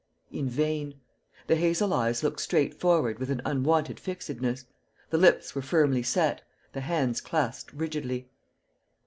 [0.31, 0.99] In vain;
[1.45, 4.65] the hazel eyes looked straight forward with an unwonted fixedness,
[5.11, 6.41] the lips were firmly set,
[6.73, 8.27] the hands clasped rigidly.